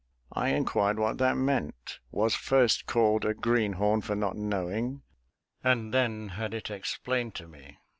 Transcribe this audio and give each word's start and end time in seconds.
I 0.33 0.49
inquired 0.49 0.97
what 0.97 1.19
that 1.19 1.37
meant, 1.37 1.99
was 2.09 2.33
first 2.33 2.87
called 2.87 3.23
a 3.23 3.35
greenhorn 3.35 4.01
for 4.01 4.15
not 4.15 4.35
knowing, 4.35 5.03
and 5.63 5.93
then 5.93 6.29
had 6.29 6.55
it 6.55 6.71
explained 6.71 7.35
to 7.35 7.47
me. 7.47 7.77